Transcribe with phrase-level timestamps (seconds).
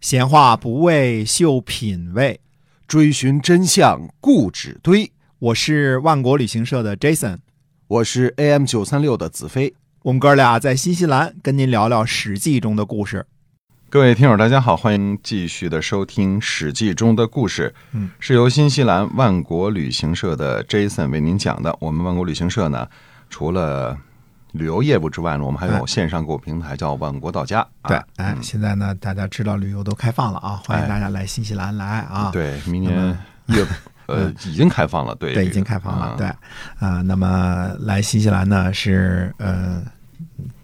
[0.00, 2.40] 闲话不为秀品味，
[2.88, 5.12] 追寻真相固执堆。
[5.38, 7.40] 我是万国旅行社的 Jason，
[7.86, 9.74] 我是 AM 九三六的子飞。
[10.04, 13.26] 我们哥俩在新西兰跟您聊聊《史记》中的故事。
[13.90, 17.74] 各位听友，大家好，欢迎继续的收听《史记》中的故事。
[17.92, 21.76] 嗯，是由新西兰万国旅行社的 Jason 为您讲的。
[21.78, 22.88] 我们万国旅行社呢，
[23.28, 23.98] 除了
[24.52, 27.66] 旅游业务之外呢，我们还有线上购物平台叫万国到家。
[27.84, 32.30] 对啊，哎，现在呢，大家知道旅游都开放了啊，欢迎大家来新西兰来啊。
[32.32, 33.18] 对，明年
[34.06, 36.06] 呃已经开放了，对对，已经开放了。
[36.06, 36.26] 啊对，
[36.78, 39.82] 啊、那么来新西兰呢是呃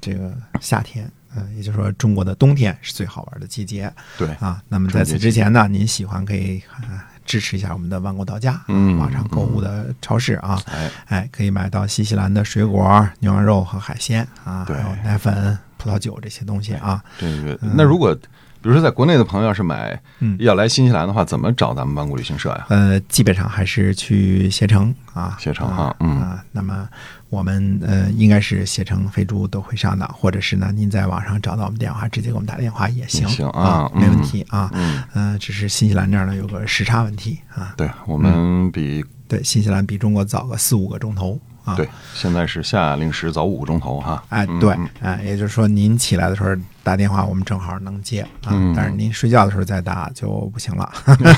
[0.00, 4.60] 这个夏天，呃，也就是说中国的冬天是最好玩的季节对啊。
[4.68, 17.02] 那么在此之前呢，您喜欢可以、呃、支持一下我们的万国到家，嗯网上购物的超市啊，哎，哎，可以买到新西兰的水果、牛羊肉和海鲜啊，还有奶粉、葡萄酒这些东西啊。
[17.18, 18.16] 对对那如果
[18.66, 22.66] 比如说在国内的朋友要是买嗯要来新西兰的话，怎么找咱们万国旅行社呀？
[22.68, 26.44] 呃，基本上还是去携程啊，携程啊哈嗯啊。
[26.50, 26.88] 那么
[27.30, 34.68] 我们呃应该是携程、飞猪都会上的，或者是呢，您在网上找到我们电话，直接给我们打电话也行行啊啊，没问嗯题啊。
[34.74, 41.76] 嗯，呃，只是新西兰这儿呢有个时差问题啊，对我们比对，新西兰比中国早个四五个钟头啊。
[41.76, 44.24] 对，现在是夏令时早五个钟头哈。
[44.30, 46.50] 哎，嗯对嗯，哎，也就是说您起来的时候
[46.86, 48.50] 打电话，我们正好能接啊。
[48.52, 50.88] 嗯但是您睡觉的时候再打就不行了，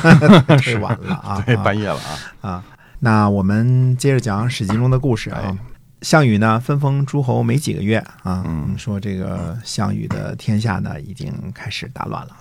[0.61, 1.43] 太晚了啊。
[1.47, 1.99] 对，啊半夜了
[2.43, 2.51] 啊。
[2.51, 2.65] 啊，
[2.99, 5.57] 那我们接着讲《史记》中的故事啊哎。
[6.03, 12.37] 项羽呢，分封诸侯没几个月啊，嗯说这个项羽的天下呢，已经开始大乱了。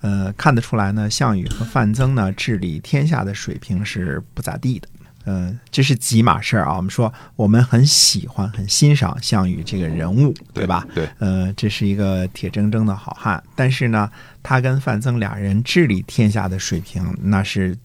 [0.00, 4.88] 呃，看得出来呢，项羽和范增呢，治理天下的水平是不咋地的。
[5.28, 6.76] 呃，这是几码事儿啊。
[6.76, 10.86] 我们说，我们很喜欢、很欣赏项羽这个人物，对吧？
[10.94, 14.10] 对，呃，这是一个铁铮铮的好汉，但是呢，
[14.42, 17.76] 他跟范增俩人治理天下的水平，那是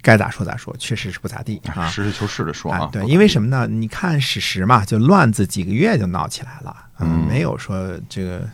[0.00, 1.88] 该咋说咋说，确实是不咋地啊。
[1.88, 3.66] 实事求是的说啊，，哎对，因为什么呢？
[3.66, 8.48] 你看史实嘛，就乱子几个月就闹起来了，嗯没有说这个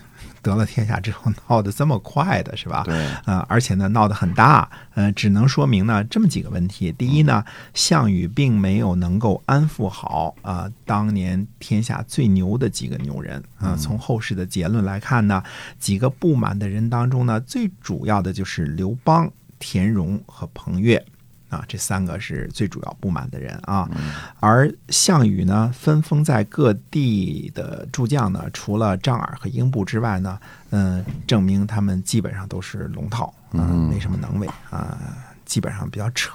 [0.44, 2.82] 得了天下之后闹得这么快的，是吧？
[2.84, 6.92] 对，啊、而且呢闹得很大，呃，只能说明呢这么几个问题。
[6.92, 15.42] 第一呢，项羽并没有能够安抚好啊、当年天下最牛的几个牛人啊、从后世的结论来看呢，
[15.78, 21.02] 几个不满的人当中呢，最主要的就是刘邦、田荣和彭越。
[21.54, 23.88] 啊，这三个是最主要不满的人啊，
[24.40, 30.38] 而项羽呢，分封在各地的诸将呢，除了张耳和英布之外呢，
[30.70, 34.98] 嗯、证明他们基本上都是龙套，嗯、没什么能为啊、
[35.44, 36.32] 基本上比较扯。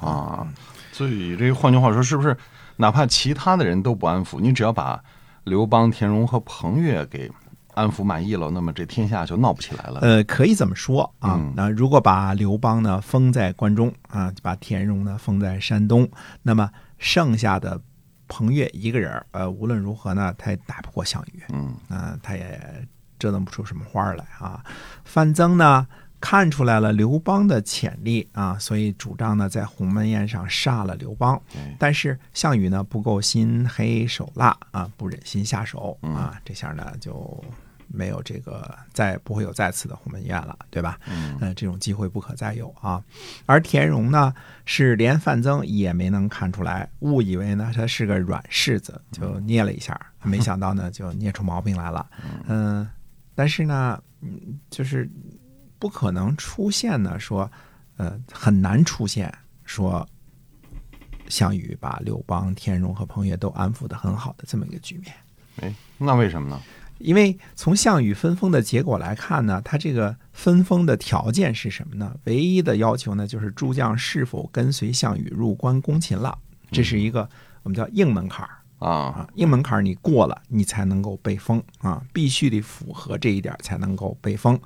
[0.00, 0.46] 啊，
[0.92, 2.34] 所以这个换句话说，是不是
[2.76, 4.98] 哪怕其他的人都不安抚，你只要把
[5.44, 7.30] 刘邦、田荣和彭越给
[7.74, 10.00] 安抚满意了，那么这天下就闹不起来了。
[10.00, 11.52] 呃，可以这么说啊嗯。
[11.56, 16.08] 那、如果把刘邦呢封在关中啊，把田荣呢封在山东，
[16.42, 17.80] 那么剩下的
[18.28, 21.42] 彭越一个人儿，呃，无论如何呢，他也打不过项羽。
[21.52, 22.86] 嗯，啊、他也
[23.18, 24.64] 折腾不出什么花儿来啊。
[25.04, 25.86] 范增呢
[26.22, 31.38] 看出来了刘邦的潜力啊，所以主张呢在鸿门宴上杀了刘邦。
[31.80, 37.44] 但是项羽呢不够心黑手辣啊，不忍心下手啊，这下呢就
[37.88, 40.96] 没有这个再不会有再次的鸿门宴了，对吧？
[41.08, 43.02] 嗯呃，这种机会不可再有啊。
[43.44, 44.32] 而田荣呢，
[44.64, 52.06] 是连范增也没能看出来，误以为呢他是个软柿子，就捏了一下，没想到呢就捏出毛病来了。
[52.46, 52.88] 嗯、
[53.34, 55.10] 但是呢，嗯，就是
[55.82, 57.50] 不可能出现呢说，
[57.96, 59.34] 呃，很难出现
[59.64, 60.06] 说。
[61.28, 65.14] 项羽把刘邦、田荣和彭越都安抚的很好的这么一个局面，
[65.62, 66.60] 哎，那为什么呢？
[66.98, 72.14] 因为从项羽分封的结果来看呢，他这个分封的条件是什么呢？
[72.24, 76.36] 唯一的要求呢，就是诸将是否跟随项羽入关攻秦了，
[76.70, 77.26] 这是一个
[77.62, 84.58] 我们叫硬门槛儿啊，啊，硬门槛你过了，你才能够被封啊，必须得符合这一点才能够被封。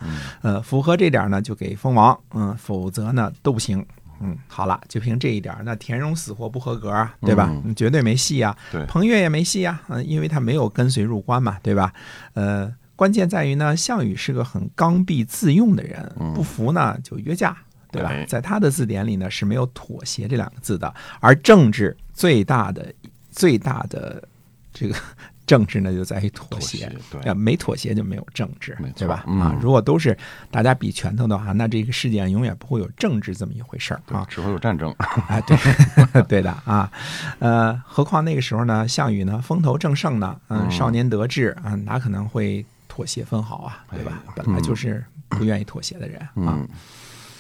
[0.43, 3.85] 呃，符合这点呢，就给封王，嗯，否则呢都不行。
[4.19, 7.51] 嗯，好了，就凭这一点，那田荣死活不合格啊，对吧？
[7.67, 8.57] 嗯绝对没戏啊。
[8.73, 11.93] 对，彭越也没戏呀、嗯、因为他没有跟随入关嘛，对吧？
[12.33, 17.55] 呃，关键在于呢，项羽是个很刚愎自用的人，不服呢就约架，
[17.93, 18.25] 对吧对？
[18.25, 22.91] 在他的字典里呢是没有妥协这两个字的，而政治最大的
[23.37, 24.27] 最大的
[24.73, 24.95] 这个
[25.47, 29.23] 政治呢就在于妥协，对呃没妥协就没有政治，对吧？
[29.29, 30.17] 嗯啊，如果都是
[30.51, 34.27] 大家比拳头的话，那这个世界上永远不会有政治这么一回事儿啊。
[34.29, 34.91] 只会有战争。
[34.99, 35.57] 啊，对，
[36.27, 36.91] 对的啊，
[37.39, 44.21] 呃，何况那个时候呢，项羽呢风头正盛呢，嗯，嗯少年得志啊，哪可能会妥协分毫啊，对吧？
[44.27, 46.29] 哎本来就是不愿意妥协的人啊。
[46.35, 46.69] 嗯，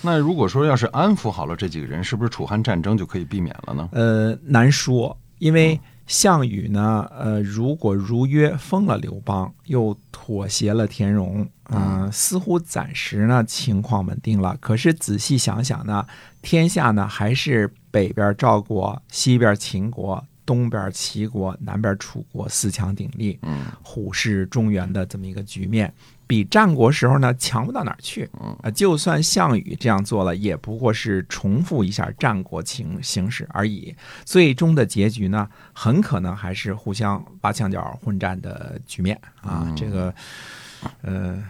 [0.02, 3.88] 那如果说要是安抚好了这几个人，是不是楚汉战争就可以避免了呢？
[3.90, 14.56] 呃，难说，因为项羽呢，呃，如果如约封了刘邦，又妥协了田荣，嗯、似乎暂时呢情况稳定了。
[14.60, 16.06] 可是仔细想想呢，
[16.42, 20.24] 天下呢还是北边赵国，西边秦国。
[20.46, 25.92] 东边齐国，南边楚国，四强鼎立，嗯，虎视中原的这么一个局面，
[26.26, 28.28] 比战国时候呢强不到哪儿去。
[28.40, 33.94] 嗯啊，就算项羽这样做了，也不过是重复一下战国情形势而已。
[34.24, 39.72] 最终的结局呢，很可能还是互相挖墙角、混战的局面啊。
[39.76, 40.14] 这个，
[41.02, 41.42] 呃。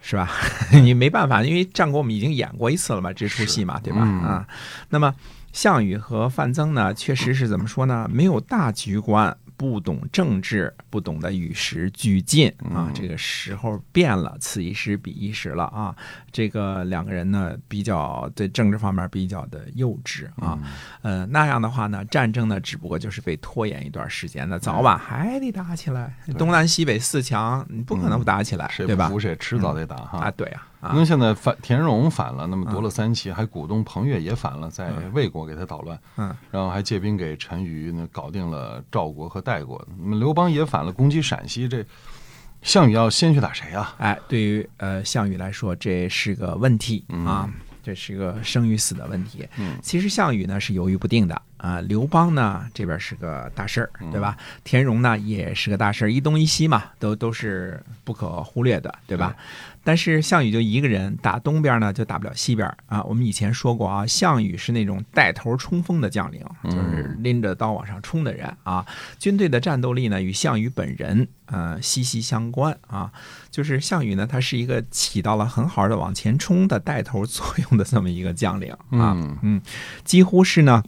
[0.00, 0.30] 是吧？
[0.72, 3.98] 你没办法，因为战国我们已经演过一次了嘛，这出戏嘛，对吧？
[4.02, 4.48] 嗯啊，
[4.88, 5.12] 那么
[5.52, 8.08] 项羽和范增呢，确实是怎么说呢？
[8.10, 12.90] 没有大局观，不懂政治，不懂得与时俱进啊。
[12.94, 15.94] 这个时候变了，此一时彼一时了啊。
[16.30, 20.56] 这个两个人呢，比较对政治方面比较的幼稚啊。
[21.02, 26.16] 呃，那样的话呢，战争呢，只不过就是被拖延一段时间的，早晚还得打起来。
[26.38, 29.18] 东南西北四强，你不可能不打起来，对吧谁不服？
[29.18, 30.20] 谁迟早得打哈。
[30.20, 39.84] 啊，对啊，啊因为现在反田荣反了，那么夺了三齐，还鼓动彭越也反了，在魏国给他捣乱，嗯，然后还借兵给陈馀呢，搞定了赵国和代国。
[39.98, 41.84] 那么刘邦也反了，攻击陕西，这
[42.62, 43.94] 项羽要先去打谁啊？
[43.98, 47.50] 哎，对于呃项羽来说，这是个问题嗯啊，
[47.82, 49.48] 这是个生与死的问题。
[49.58, 54.36] 嗯其实项羽呢是犹豫不定的啊，刘邦呢这边是个大事儿，嗯对吧？
[54.64, 59.36] 田荣呢也是个大事儿，一东一西嘛，都都是不可忽略的，对吧？
[59.84, 63.02] 但是项羽就一个人打东边呢，就打不了西边啊。
[63.04, 68.84] 我们以前说过啊，项羽是那种带头冲锋的将领，就是拎着刀往上冲的人啊。
[69.18, 73.10] 军队的战斗力呢，与项羽本人呃息息相关啊。
[73.50, 78.78] 就是项羽呢，他是一个起到了很好的往前冲的带头作用的这么一个将领啊。
[79.16, 79.62] 嗯嗯，
[80.04, 80.82] 几乎是呢，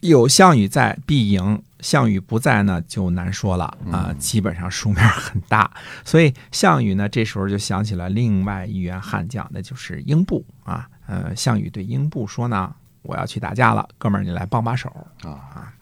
[0.00, 5.70] 有项羽在必赢，项羽不在呢就难说了啊、基本上输面很大，
[6.04, 10.88] 所以项羽呢这时候就想起了另外一员悍将，那就是英布啊。
[11.06, 15.72] 呃，项羽对英布说呢：“我要去打架了，哥们儿你来帮把手。”啊，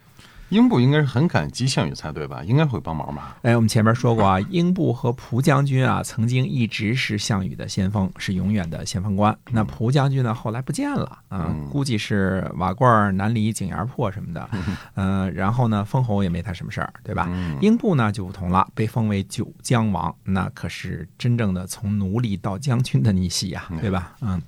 [0.50, 2.42] 英布应该是很感激项羽才对吧？
[2.44, 3.36] 应该会帮忙吧？
[3.42, 9.36] 哎，我们前面说过啊， 英布和蒲将军啊，曾经一直是项羽的先锋，是永远的先锋官。
[9.50, 14.48] 那蒲将军呢，后来不见了啊、嗯估计是瓦罐难离、井沿破什么的。
[14.94, 17.26] 嗯、 然后呢，封侯也没他什么事儿，对吧？
[17.30, 24.14] 嗯英布呢就不同了，被封为九江王，那可是真正的从奴隶到将军的逆袭呀、对吧？
[24.20, 24.40] 嗯，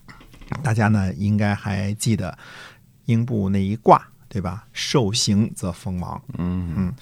[0.63, 2.37] 大家呢应该还记得
[3.07, 4.65] 英布那一卦，对吧？
[4.73, 6.21] 受刑则封王。
[6.37, 6.95] 嗯嗯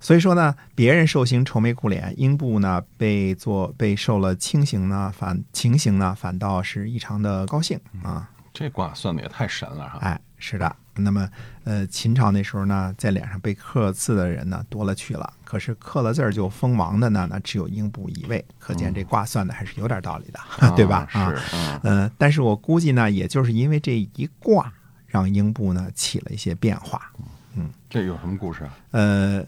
[0.00, 8.30] 所以说呢，别人受刑愁眉苦脸，英布呢被做被受了轻刑呢，反情形呢反倒是异常的高兴啊！
[8.52, 9.98] 这卦算的也太神了哈。
[10.00, 10.74] 哎，是的。
[10.94, 11.26] 那么，
[11.64, 20.40] 呃，秦朝那时候呢，在脸上被刻字的人呢多了去了，可是刻了字儿就封王的呢，那只有英布一位，可见这卦算的还是有点道理的，
[20.76, 21.06] 对吧？
[21.12, 24.70] 啊，是，嗯呃，但是我估计呢，也就是因为这一卦，
[25.10, 27.12] 让英布呢起了一些变化。
[27.56, 28.78] 嗯这有什么故事啊？
[28.92, 29.44] 呃，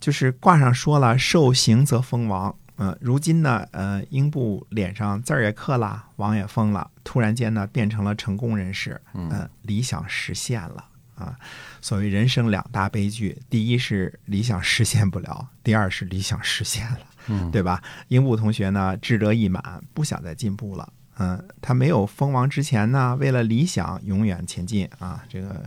[0.00, 2.54] 就是卦上说了，受刑则封王。
[2.76, 11.38] 嗯，如今呢，呃，英布脸上字儿也刻了，王也封了，突然间呢，变成了成功人士，呃，理想实现了啊。
[11.80, 17.80] 所谓人生两大悲剧，第一是理想实现不了，第二是理想实现了，嗯对吧？
[18.08, 20.92] 英布同学呢，志得意满，不想再进步了。
[21.18, 25.62] 嗯、他没有封王之前呢，为了理想永远前进啊，这个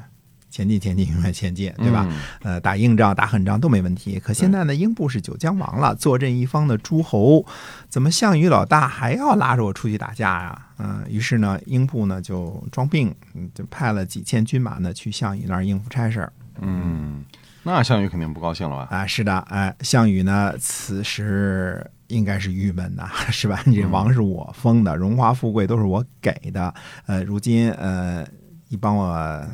[0.50, 2.06] 前进前进永远前进，对吧？
[2.10, 4.20] 嗯呃，打硬仗、打狠仗都没问题。
[4.20, 7.46] 可现在呢，英布是九江王了，坐镇一方的诸侯，
[7.89, 10.68] 怎么项羽老大还要拉着我出去打架呀？
[10.80, 16.34] 嗯、于是呢，英布呢就装病，嗯就派了几千军马呢去项羽那儿应付差事儿。
[16.60, 17.24] 嗯，
[17.63, 18.98] 那项羽肯定不高兴了吧？
[18.98, 23.62] 啊，是的，哎，项羽呢，此时应该是郁闷呐， 是吧？
[23.66, 26.74] 你这王是我封的，荣华富贵都是我给的，
[27.06, 28.26] 呃，如今呃，
[28.70, 29.46] 你帮我，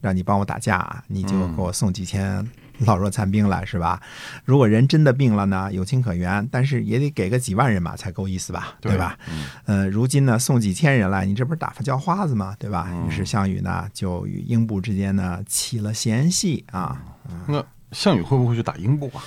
[0.00, 2.46] 让你帮我打架，你就给我送几千
[2.80, 4.00] 老弱残兵来，是吧？
[4.44, 9.18] 如果人真的病了呢，有情可原，但是也得给个几万人马才够意思吧，对吧？
[9.28, 12.56] 嗯呃，如今呢，送几千人来，你这不是打发叫花子吗？
[12.58, 12.88] 对吧？
[12.90, 17.00] 嗯于是项羽呢，就与英布之间呢起了嫌隙啊。
[17.46, 19.22] 那项羽会不会去打英布啊？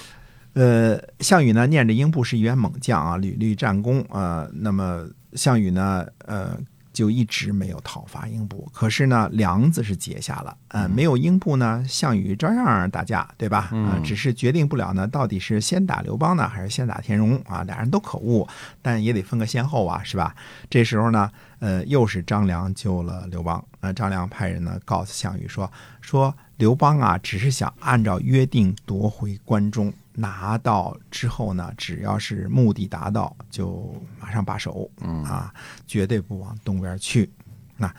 [0.55, 4.03] 呃，项羽呢，念着英布是一员猛将啊，屡立战功。
[4.09, 6.57] 呃，那么项羽呢，呃，
[6.93, 8.65] 就一直没有讨伐英布。
[8.73, 13.69] 可是呢，梁子是结下了，呃，没有英布呢，项羽照样打架，对吧？
[13.73, 17.61] 啊、只是决定不了呢，到底是先打刘邦呢，还是先打田荣啊？
[17.63, 18.47] 俩人都可恶，
[18.81, 20.33] 但也得分个先后啊，是吧？
[20.69, 23.61] 这时候呢，呃，又是张良救了刘邦。
[23.81, 25.69] 呃，张良派人呢告诉项羽说，
[25.99, 29.93] 说刘邦啊，只是想按照约定夺回关中。
[30.17, 35.53] 拿到之后呢，只要是目的达到，就马上罢手，嗯啊，
[35.85, 37.29] 绝对不往东边去。
[37.75, 37.93] 那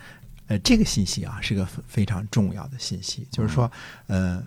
[0.47, 3.71] 呃，这个信息啊是个非非常重要的信息，就是说，
[4.07, 4.43] 呃，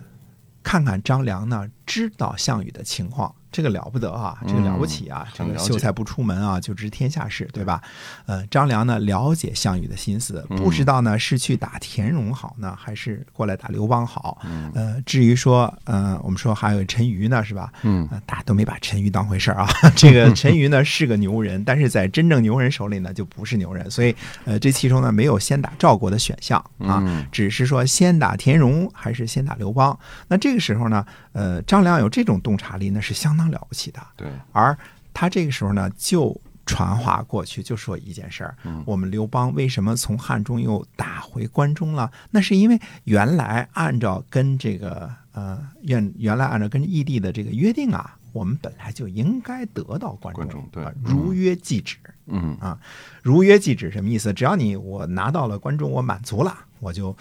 [0.61, 7.81] 看看张良呢知道项羽的情况，这个了不得啊，这个了不起啊，这个秀才不出门啊，就知天下事，对吧？
[8.25, 14.41] 呃，张良呢了解项羽的心思，不知道呢是去打田荣好呢，还是过来打刘邦好。
[14.73, 17.71] 呃，至于说，呃，我们说还有陈馀呢，是吧？
[17.83, 19.67] 嗯呃，大家都没把陈馀当回事儿啊。
[19.95, 24.15] 这个 陈馀呢是个牛人，但是在真正牛人手里呢就不是牛人，所以
[24.45, 29.97] 呃，这其中呢没有先打赵国的选项啊，嗯只是说先打田荣还是先打刘邦。
[30.27, 33.99] 那这个时候呢，呃，张良有这种洞察力，那是相当了不起的。
[34.15, 34.77] 对，而
[35.13, 42.11] 他这个时候呢，就传话过去，就说一件事儿：嗯我们刘邦为什么从汉中又打回关中了？
[42.29, 51.97] 那是因为原来按照跟这个呃原原来按照跟义帝的这个约定啊，我们本来就应该得到关中，关中对啊如约即止。
[52.27, 52.79] 嗯啊，
[53.21, 54.31] 如约即止什么意思？
[54.31, 57.13] 只要你我拿到了关中，我满足了，我就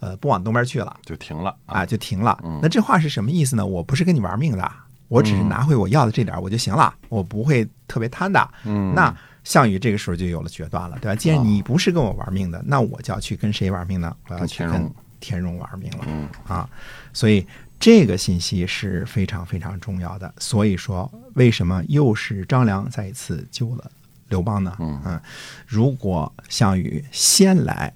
[0.00, 0.94] 呃不往东边去了。
[1.06, 2.58] 就停了啊，就停了嗯。
[2.60, 3.64] 那这话是什么意思呢？
[3.64, 4.70] 我不是跟你玩命的，
[5.08, 8.48] 我只是拿回我要的这点儿我就行了，我不会特别贪的。
[8.64, 11.16] 嗯那项羽这个时候就有了决断了，对吧？
[11.16, 14.14] 既然哦你不是跟我玩命的，那我就要去跟谁玩命呢？
[14.28, 16.68] 我要去跟田荣田荣玩命了嗯啊！
[17.14, 17.46] 所以
[17.80, 20.32] 这个信息是非常非常重要的。
[20.38, 23.90] 所以说，为什么又是张良再一次救了
[24.28, 24.76] 刘邦呢？
[24.78, 25.18] 嗯
[25.66, 27.90] 如果项羽先来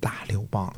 [0.00, 0.72] 打刘邦，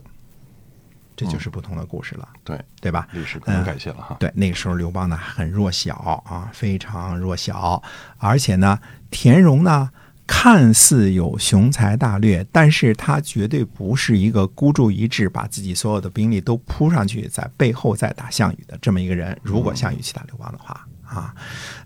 [1.16, 2.28] 这就是不同的故事了。
[2.44, 3.08] 对，对吧？
[3.12, 4.16] 历史可能改写了哈。
[4.20, 5.94] 对，那个时候刘邦呢很弱小
[6.26, 7.82] 啊，非常弱小，
[8.18, 8.78] 而且呢，
[9.10, 9.90] 田荣呢
[10.26, 19.38] 看似有雄才大略，但是他绝对不是一个孤注一掷，把自己所有的兵力都扑上去，在背后再打项羽的这么一个人。
[19.42, 20.86] 如果项羽去打刘邦的话。
[21.06, 21.32] 啊，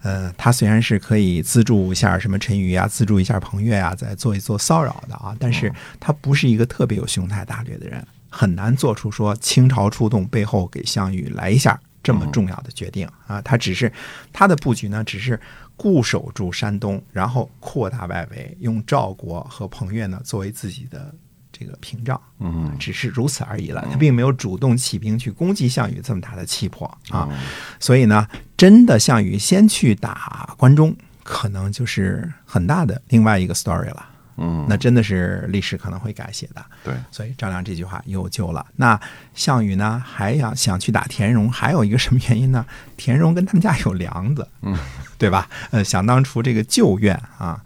[0.01, 5.71] 呃，他虽然是可以资助一下什么陈馀啊，资助一下彭越啊，再做一做骚扰的啊，但是
[6.01, 13.43] 他不是一个特别有雄才大略的人，很难做出说倾巢出动背后给项羽来一下这么重要的决定啊。
[13.43, 13.93] 他只是
[14.33, 15.39] 他的布局呢，只是
[15.77, 21.15] 固守住山东，然后扩大外围，用赵国和彭越呢作为自己的
[21.51, 22.21] 这个屏障。
[22.39, 27.29] 嗯只是如此而已了，他并没有主动起兵去攻击项羽这么大的气魄啊。
[27.31, 27.39] 嗯
[27.79, 34.07] 所以呢，真的项羽先去打关中，可能就是很大的另外一个 story 了。
[34.37, 36.65] 嗯，那真的是历史可能会改写的。
[36.85, 38.65] 对，所以张良这句话又救了。
[38.77, 38.99] 那
[39.35, 42.65] 项羽呢，还要想去打田荣，还有一个什么原因呢？
[42.97, 44.77] 田荣跟他们家有梁子，嗯，
[45.19, 45.49] 对吧？
[45.71, 47.63] 呃，想当初这个旧怨啊，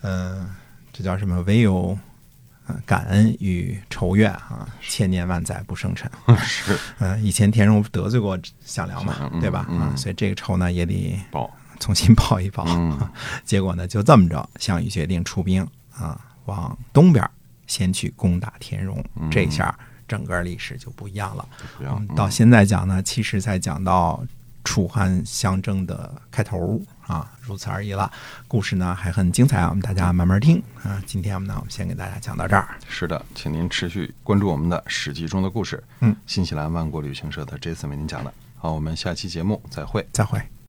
[0.00, 0.48] 呃，
[0.92, 1.40] 这叫什么？
[1.42, 1.98] 唯有。
[2.68, 6.08] 呃感恩与仇怨啊，千年万载不生尘。
[6.46, 9.66] 是呃，以前田荣得罪过项梁嘛对吧？
[9.68, 11.52] 嗯嗯，啊所以这个仇呢也得报。
[11.80, 12.64] 重新报一报。
[12.68, 12.96] 嗯
[13.44, 17.28] 结果呢，就这么着，项羽决定出兵啊，往东边
[17.66, 19.02] 先去攻打田荣。
[19.14, 21.48] 嗯这下整个历史就不一样了。
[22.14, 24.22] 到现在讲呢，其实才讲到
[24.62, 28.12] 楚汉相争的开头啊，如此而已了。
[28.46, 31.02] 故事呢还很精彩啊，我们大家慢慢听啊。
[31.06, 32.68] 今天我们呢，我们先给大家讲到这儿。
[32.88, 35.82] 是的，请您持续关注我们的《史记》中的故事。
[36.00, 38.32] 嗯，新西兰万国旅行社的 Jason 为您讲的。
[38.56, 40.06] 好，我们下期节目再会。
[40.12, 40.52] 再会。